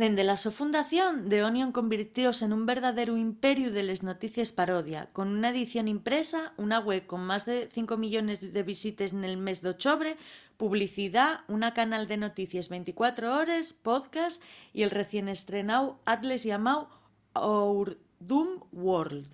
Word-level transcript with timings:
dende 0.00 0.22
la 0.30 0.36
so 0.44 0.50
fundación 0.60 1.12
the 1.30 1.38
onion 1.48 1.70
convirtióse 1.78 2.44
nun 2.48 2.62
verdaderu 2.72 3.14
imperiu 3.28 3.68
de 3.76 3.82
les 3.88 4.00
noticies 4.10 4.50
parodia 4.60 5.00
con 5.16 5.26
una 5.36 5.48
edición 5.54 5.86
impresa 5.96 6.40
una 6.66 6.78
web 6.88 7.02
con 7.12 7.20
más 7.30 7.42
de 7.50 7.56
5 7.76 7.94
000 7.98 8.52
000 8.52 8.70
visites 8.72 9.10
nel 9.20 9.36
mes 9.46 9.58
d'ochobre 9.64 10.10
publicidá 10.60 11.26
una 11.56 11.70
canal 11.78 12.04
de 12.10 12.16
noticies 12.24 12.66
24 12.74 13.26
hores 13.36 13.64
podcast 13.88 14.36
y 14.78 14.80
el 14.86 14.92
recién 15.00 15.26
estrenáu 15.36 15.84
atles 16.14 16.40
llamáu 16.50 16.80
our 17.58 17.86
dumb 18.30 18.54
world 18.84 19.26